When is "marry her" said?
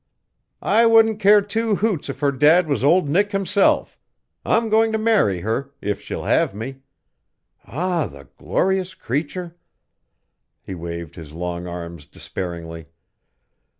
4.97-5.73